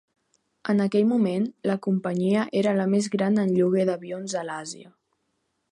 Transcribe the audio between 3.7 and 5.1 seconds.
d'avions a l'Àsia.